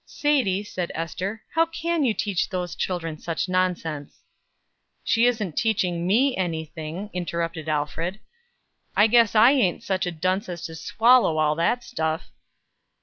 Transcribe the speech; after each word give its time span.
"Sadie," 0.03 0.63
said 0.63 0.91
Ester, 0.95 1.43
"how 1.53 1.67
can 1.67 2.03
you 2.03 2.15
teach 2.15 2.49
those 2.49 2.73
children 2.73 3.19
such 3.19 3.47
nonsense?" 3.47 4.23
"She 5.03 5.27
isn't 5.27 5.55
teaching 5.55 6.07
me 6.07 6.35
any 6.35 6.65
thing," 6.65 7.11
interrupted 7.13 7.69
Alfred. 7.69 8.19
"I 8.95 9.05
guess 9.05 9.35
I 9.35 9.51
ain't 9.51 9.83
such 9.83 10.07
a 10.07 10.11
dunce 10.11 10.49
as 10.49 10.63
to 10.65 10.73
swallow 10.73 11.37
all 11.37 11.53
that 11.53 11.83
stuff." 11.83 12.31